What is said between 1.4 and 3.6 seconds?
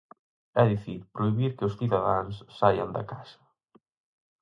que os cidadáns saian da casa.